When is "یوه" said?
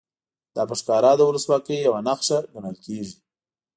1.87-1.99